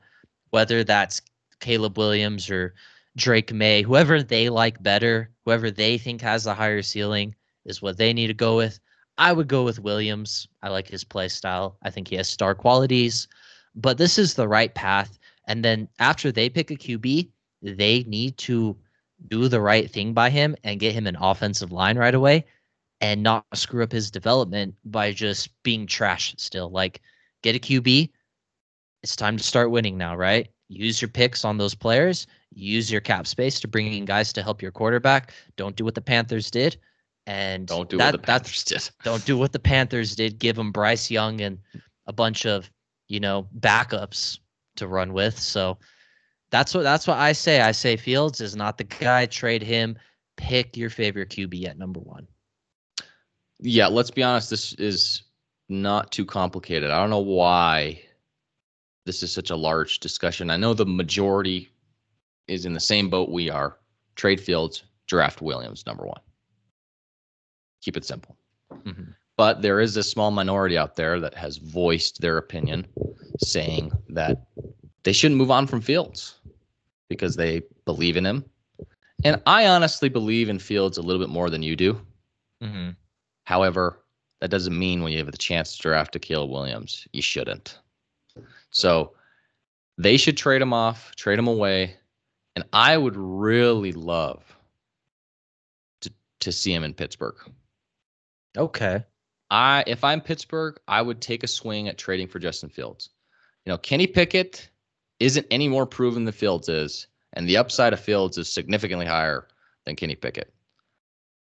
[0.51, 1.21] whether that's
[1.61, 2.75] Caleb Williams or
[3.17, 7.99] Drake Maye, whoever they like better, whoever they think has the higher ceiling is what
[7.99, 8.81] they need to go with.
[9.19, 10.49] I would go with Williams.
[10.63, 11.77] I like his play style.
[11.83, 13.29] I think he has star qualities,
[13.75, 15.19] but this is the right path.
[15.47, 17.29] And then after they pick a QB,
[17.63, 18.77] they need to
[19.29, 22.45] do the right thing by him and get him an offensive line right away
[23.01, 26.71] and not screw up his development by just being trash still.
[26.71, 27.03] Like,
[27.43, 28.11] get a QB.
[29.03, 30.49] It's time to start winning now, right?
[30.69, 34.43] Use your picks on those players use your cap space to bring in guys to
[34.43, 35.33] help your quarterback.
[35.57, 36.77] Don't do what the Panthers did.
[37.27, 38.91] And don't do that, what the Panthers did.
[39.05, 40.41] Don't do what the Panthers did.
[40.41, 41.57] Give them Bryce Young and
[42.07, 42.69] a bunch of
[43.07, 44.39] you know backups
[44.77, 45.39] to run with.
[45.39, 45.79] So
[46.51, 47.61] that's what that's what I say.
[47.61, 49.27] I say Fields is not the guy.
[49.27, 49.97] Trade him.
[50.37, 52.27] Pick your favorite QB at number one.
[53.61, 54.51] Yeah, let's be honest.
[54.51, 55.23] This is
[55.69, 56.91] not too complicated.
[56.91, 58.03] I don't know why
[59.07, 60.51] this is such a large discussion.
[60.51, 61.72] I know the majority
[62.49, 63.79] is in the same boat we are.
[64.15, 66.21] Trade Fields, draft Williams, number one.
[67.81, 68.37] Keep it simple.
[68.73, 69.11] Mm-hmm.
[69.37, 72.87] But there is a small minority out there that has voiced their opinion,
[73.39, 74.47] saying that
[75.03, 76.37] they shouldn't move on from Fields
[77.09, 78.45] because they believe in him.
[79.25, 82.01] And I honestly believe in Fields a little bit more than you do.
[82.63, 82.91] Mm-hmm.
[83.45, 84.01] However,
[84.41, 87.79] that doesn't mean when you have the chance to draft Caleb Williams, you shouldn't.
[88.71, 89.13] So
[89.99, 91.97] they should trade him off, trade him away.
[92.55, 94.45] And I would really love
[96.03, 97.37] to to see him in Pittsburgh.
[98.57, 99.05] Okay.
[99.51, 103.11] I if I'm Pittsburgh, I would take a swing at trading for Justin Fields.
[103.65, 104.69] You know, Kenny Pickett
[105.21, 109.49] isn't any more proven than Fields is, and the upside of Fields is significantly higher
[109.85, 110.53] than Kenny Pickett.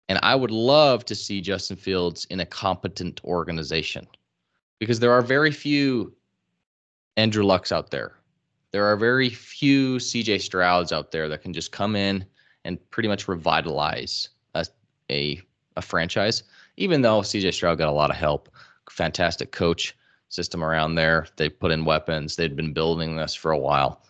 [0.10, 4.08] And I would love to see Justin Fields in a competent organization
[4.80, 6.14] because there are very few
[7.16, 8.16] Andrew Lucks out there.
[8.72, 12.26] There are very few CJ Strouds out there that can just come in
[12.66, 14.66] and pretty much revitalize a,
[15.10, 15.42] a,
[15.78, 16.44] a franchise
[16.80, 18.50] even though CJ Stroud got a lot of help,
[18.90, 19.96] fantastic coach
[20.30, 21.28] system around there.
[21.36, 22.36] They put in weapons.
[22.36, 24.02] They'd been building this for a while.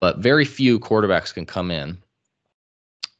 [0.00, 1.96] But very few quarterbacks can come in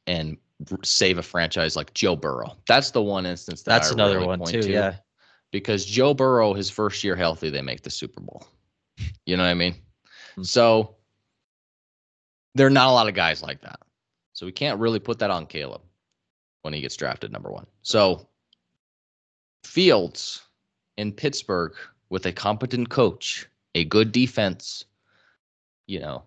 [0.07, 0.37] and
[0.83, 2.57] save a franchise like Joe Burrow.
[2.67, 4.71] That's the one instance that That's I another really one too, to.
[4.71, 4.97] yeah.
[5.53, 8.47] Because Joe Burrow, his first year healthy, they make the Super Bowl.
[9.27, 9.77] You know what I mean?
[10.37, 10.45] Mm-hmm.
[10.45, 10.97] So
[12.55, 13.81] there are not a lot of guys like that.
[14.33, 15.83] So we can't really put that on Caleb
[16.63, 17.67] when he gets drafted number one.
[17.83, 18.29] So
[19.65, 20.43] Fields
[20.97, 21.75] in Pittsburgh
[22.09, 24.85] with a competent coach, a good defense,
[25.87, 26.23] you know,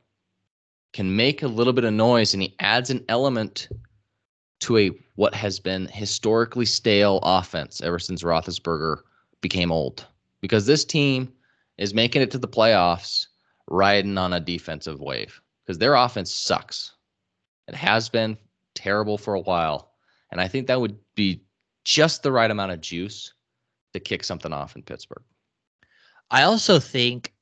[0.93, 3.69] can make a little bit of noise and he adds an element
[4.61, 8.97] to a what has been historically stale offense ever since Roethlisberger
[9.41, 10.05] became old.
[10.41, 11.31] Because this team
[11.77, 13.27] is making it to the playoffs
[13.69, 16.93] riding on a defensive wave because their offense sucks.
[17.67, 18.37] It has been
[18.75, 19.91] terrible for a while.
[20.31, 21.43] And I think that would be
[21.83, 23.33] just the right amount of juice
[23.93, 25.23] to kick something off in Pittsburgh.
[26.31, 27.33] I also think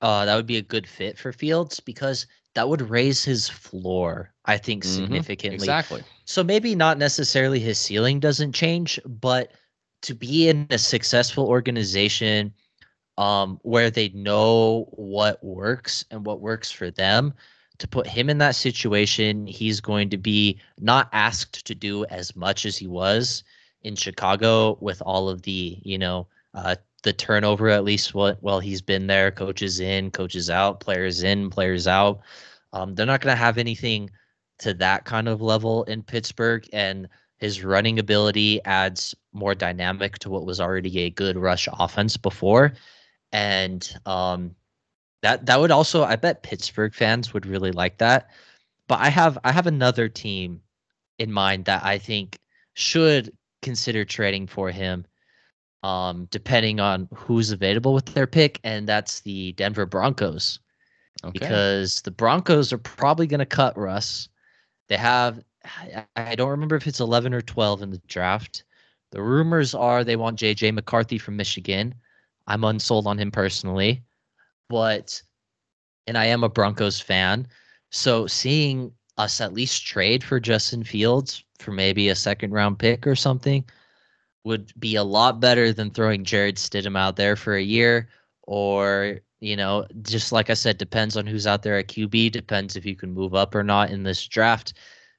[0.00, 4.32] uh, that would be a good fit for Fields because that would raise his floor,
[4.46, 5.02] I think, mm-hmm.
[5.02, 5.56] significantly.
[5.56, 6.02] Exactly.
[6.24, 9.52] So maybe not necessarily his ceiling doesn't change, but
[10.02, 12.52] to be in a successful organization
[13.20, 17.34] um, where they know what works and what works for them,
[17.76, 22.34] to put him in that situation, he's going to be not asked to do as
[22.34, 23.44] much as he was
[23.82, 28.80] in Chicago with all of the, you know, uh, the turnover at least what he's
[28.80, 32.20] been there, coaches in, coaches out, players in, players out.
[32.72, 34.10] Um, they're not going to have anything
[34.60, 37.06] to that kind of level in Pittsburgh, and
[37.36, 42.72] his running ability adds more dynamic to what was already a good rush offense before,
[43.32, 44.54] and um,
[45.22, 48.30] that that would also I bet Pittsburgh fans would really like that.
[48.88, 50.60] But I have I have another team
[51.18, 52.38] in mind that I think
[52.74, 55.04] should consider trading for him
[55.82, 60.60] um, depending on who's available with their pick, and that's the Denver Broncos.
[61.24, 61.38] Okay.
[61.38, 64.28] Because the Broncos are probably going to cut Russ.
[64.88, 65.42] They have,
[66.16, 68.64] I don't remember if it's 11 or 12 in the draft.
[69.12, 71.94] The rumors are they want JJ McCarthy from Michigan.
[72.50, 74.02] I'm unsold on him personally,
[74.68, 75.22] but,
[76.08, 77.46] and I am a Broncos fan.
[77.90, 83.06] So seeing us at least trade for Justin Fields for maybe a second round pick
[83.06, 83.64] or something
[84.42, 88.08] would be a lot better than throwing Jarrett Stidham out there for a year
[88.42, 92.74] or you know just like I said depends on who's out there at QB depends
[92.74, 94.72] if you can move up or not in this draft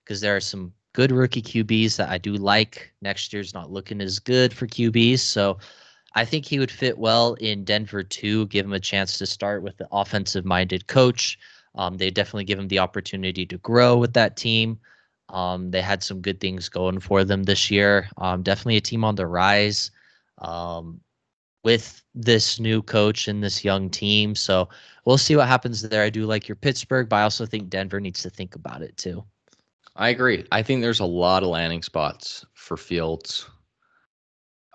[0.03, 4.01] because there are some good rookie QBs that I do like next year's not looking
[4.01, 5.59] as good for QBs so
[6.13, 9.63] I think he would fit well in Denver too give him a chance to start
[9.63, 11.37] with the offensive minded coach
[11.75, 14.79] um, they definitely give him the opportunity to grow with that team.
[15.29, 18.09] Um, they had some good things going for them this year.
[18.17, 19.91] Um, definitely a team on the rise
[20.39, 20.99] um,
[21.63, 24.35] with this new coach and this young team.
[24.35, 24.67] So
[25.05, 26.03] we'll see what happens there.
[26.03, 28.97] I do like your Pittsburgh, but I also think Denver needs to think about it
[28.97, 29.23] too.
[29.95, 30.45] I agree.
[30.51, 33.49] I think there's a lot of landing spots for Fields.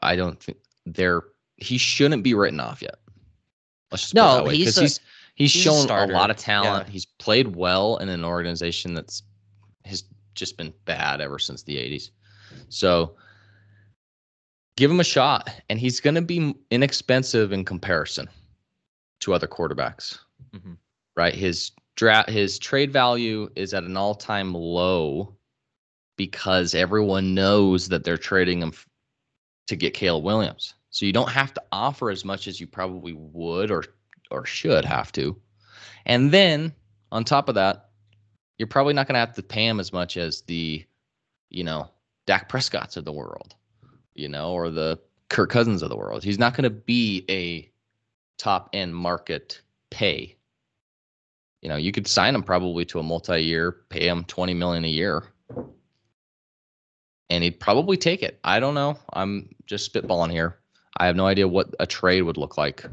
[0.03, 1.23] I don't think there
[1.57, 2.97] he shouldn't be written off yet.
[3.91, 5.01] Let's just no, he's, a, he's he's,
[5.35, 6.87] he's shown a, a, lot of talent.
[6.87, 6.93] Yeah.
[6.93, 9.23] He's played well in an organization that's
[9.85, 10.05] has
[10.35, 12.11] just been bad ever since the 80s.
[12.69, 13.17] So
[14.77, 18.29] give him a shot, and he's going to be inexpensive in comparison
[19.21, 20.19] to other quarterbacks.
[20.55, 20.75] Mm-hmm.
[21.17, 21.35] Right?
[21.35, 25.35] His draft, his trade value is at an all-time low
[26.17, 28.87] because everyone knows that they're trading him f-
[29.69, 30.75] to get Caleb Williams.
[30.97, 33.85] So you don't have to offer as much as you probably would or
[34.31, 35.37] or should have to.
[36.07, 36.73] And then
[37.13, 37.91] on top of that,
[38.57, 40.87] you're probably not going to have to pay him as much as the,
[41.51, 41.91] you know,
[42.27, 43.55] Dak Prescott's of the world,
[44.15, 46.25] you know, or the Kirk Cousins of the world.
[46.25, 47.71] He's not going to be a
[48.39, 50.35] top end market pay.
[51.61, 54.89] You know, you could sign him probably to a multi-year, pay him 20 million a
[54.89, 55.25] year.
[57.29, 58.41] And he'd probably take it.
[58.43, 58.99] I don't know.
[59.13, 60.59] I'm just spitballing here.
[60.99, 62.85] I have no idea what a trade would look like.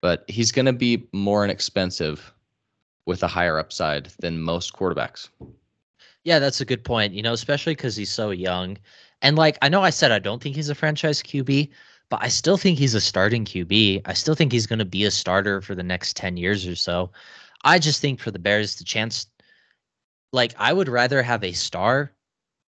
[0.00, 2.32] But he's going to be more inexpensive
[3.06, 5.28] with a higher upside than most quarterbacks.
[6.24, 7.14] Yeah, that's a good point.
[7.14, 8.76] You know, especially because he's so young.
[9.22, 11.70] And like, I know I said I don't think he's a franchise QB,
[12.10, 14.02] but I still think he's a starting QB.
[14.04, 16.76] I still think he's going to be a starter for the next 10 years or
[16.76, 17.10] so.
[17.64, 19.26] I just think for the Bears, the chance,
[20.32, 22.12] like, I would rather have a star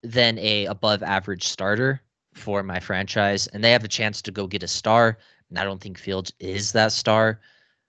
[0.02, 2.00] than a above average starter
[2.34, 3.46] for my franchise.
[3.48, 5.18] And they have a chance to go get a star.
[5.48, 7.40] And I don't think Fields is that star.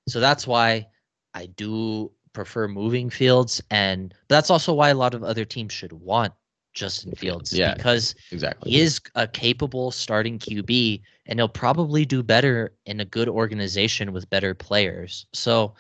[0.07, 0.87] So that's why
[1.33, 5.93] I do prefer moving Fields, and that's also why a lot of other teams should
[5.93, 6.33] want
[6.73, 7.53] Justin Fields.
[7.53, 12.99] Yeah, because exactly he is a capable starting QB, and he'll probably do better in
[12.99, 15.25] a good organization with better players.
[15.33, 15.73] So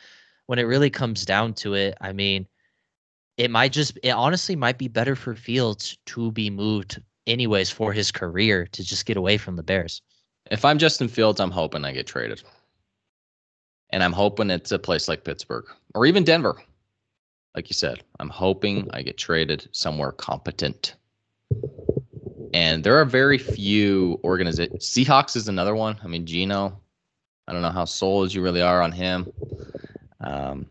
[0.47, 2.47] when it really comes down to it, I mean,
[3.37, 7.93] it might just it honestly might be better for Fields to be moved anyways for
[7.93, 10.01] his career to just get away from the Bears.
[10.49, 12.43] If I'm Justin Fields, I'm hoping I get traded.
[13.91, 16.61] And I'm hoping it's a place like Pittsburgh or even Denver.
[17.55, 20.95] Like you said, I'm hoping I get traded somewhere competent.
[22.53, 24.89] And there are very few organizations.
[24.89, 25.97] Seahawks is another one.
[26.03, 26.79] I mean, Geno,
[27.47, 29.31] I don't know how sold you really are on him.
[30.21, 30.67] Um,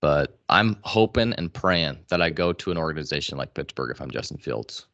[0.00, 4.10] but I'm hoping and praying that I go to an organization like Pittsburgh if I'm
[4.10, 4.86] Justin Fields.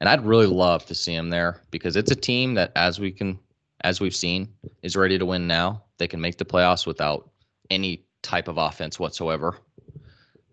[0.00, 3.10] And I'd really love to see him there because it's a team that, as we
[3.10, 3.38] can,
[3.84, 4.48] as we've seen,
[4.82, 5.84] is ready to win now.
[5.98, 7.30] They can make the playoffs without
[7.68, 9.58] any type of offense whatsoever.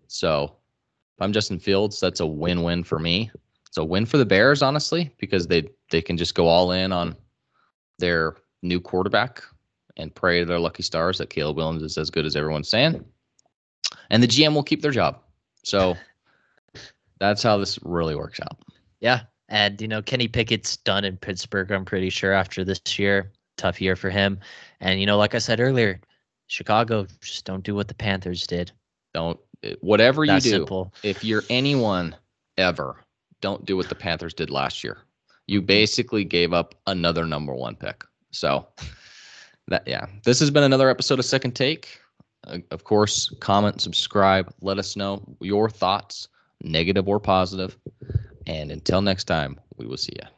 [0.06, 3.30] So if I'm Justin Fields, that's a win-win for me.
[3.66, 6.92] It's a win for the Bears, honestly, because they they can just go all in
[6.92, 7.16] on
[7.98, 9.42] their new quarterback
[9.96, 13.04] and pray to their lucky stars that Caleb Williams is as good as everyone's saying.
[14.10, 15.20] And the GM will keep their job.
[15.64, 15.96] So
[17.18, 18.58] that's how this really works out.
[19.00, 19.22] Yeah.
[19.48, 23.32] And, you know, Kenny Pickett's done in Pittsburgh, I'm pretty sure, after this year.
[23.56, 24.38] Tough year for him.
[24.80, 26.00] And, you know, like I said earlier,
[26.46, 28.70] Chicago, just don't do what the Panthers did.
[29.14, 29.38] Don't,
[29.80, 30.94] whatever you That's do, simple.
[31.02, 32.14] if you're anyone
[32.56, 33.04] ever,
[33.40, 34.98] don't do what the Panthers did last year.
[35.46, 38.04] You basically gave up another number one pick.
[38.30, 38.68] So,
[39.68, 42.00] that, yeah, this has been another episode of Second Take.
[42.46, 46.28] Uh, of course, comment, subscribe, let us know your thoughts,
[46.62, 47.76] negative or positive.
[48.48, 50.37] And until next time, we will see you.